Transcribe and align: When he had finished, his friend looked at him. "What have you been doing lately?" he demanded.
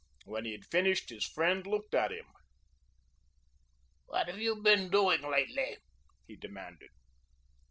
When 0.25 0.45
he 0.45 0.51
had 0.53 0.65
finished, 0.65 1.11
his 1.11 1.27
friend 1.27 1.67
looked 1.67 1.93
at 1.93 2.11
him. 2.11 2.25
"What 4.07 4.29
have 4.29 4.39
you 4.39 4.55
been 4.55 4.89
doing 4.89 5.21
lately?" 5.21 5.77
he 6.25 6.35
demanded. 6.35 6.89